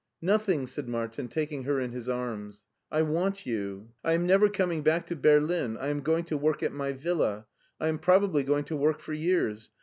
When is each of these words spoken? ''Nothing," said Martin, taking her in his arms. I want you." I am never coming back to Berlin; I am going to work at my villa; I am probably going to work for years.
''Nothing," 0.33 0.65
said 0.65 0.89
Martin, 0.89 1.27
taking 1.27 1.65
her 1.65 1.79
in 1.79 1.91
his 1.91 2.09
arms. 2.09 2.65
I 2.91 3.03
want 3.03 3.45
you." 3.45 3.91
I 4.03 4.13
am 4.13 4.25
never 4.25 4.49
coming 4.49 4.81
back 4.81 5.05
to 5.05 5.15
Berlin; 5.15 5.77
I 5.77 5.89
am 5.89 5.99
going 6.01 6.23
to 6.23 6.37
work 6.39 6.63
at 6.63 6.73
my 6.73 6.91
villa; 6.91 7.45
I 7.79 7.87
am 7.87 7.99
probably 7.99 8.43
going 8.43 8.63
to 8.63 8.75
work 8.75 8.99
for 8.99 9.13
years. 9.13 9.69